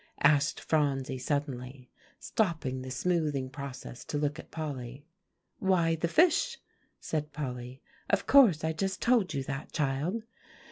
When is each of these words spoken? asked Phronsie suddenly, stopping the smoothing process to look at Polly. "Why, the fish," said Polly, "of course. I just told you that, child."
asked 0.23 0.59
Phronsie 0.59 1.19
suddenly, 1.19 1.91
stopping 2.19 2.81
the 2.81 2.89
smoothing 2.89 3.51
process 3.51 4.03
to 4.05 4.17
look 4.17 4.39
at 4.39 4.49
Polly. 4.49 5.05
"Why, 5.59 5.93
the 5.93 6.07
fish," 6.07 6.57
said 6.99 7.33
Polly, 7.33 7.83
"of 8.09 8.25
course. 8.25 8.63
I 8.63 8.73
just 8.73 8.99
told 8.99 9.35
you 9.35 9.43
that, 9.43 9.71
child." 9.73 10.23